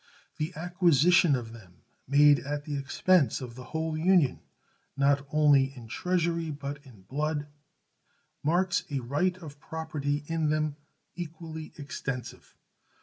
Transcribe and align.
The 0.37 0.51
acquisition 0.55 1.35
of 1.35 1.53
them, 1.53 1.83
made 2.07 2.39
at 2.39 2.65
the 2.65 2.75
expense 2.75 3.39
of 3.39 3.53
the 3.53 3.65
whole 3.65 3.95
Union, 3.95 4.39
not 4.97 5.23
only 5.31 5.65
in 5.75 5.87
treasury 5.87 6.49
but 6.49 6.83
in 6.83 7.03
blood, 7.03 7.45
marks 8.41 8.83
a 8.89 8.99
right 8.99 9.37
of 9.37 9.59
property 9.59 10.23
in 10.25 10.49
them 10.49 10.75
equally 11.15 11.71
extensive. 11.77 12.55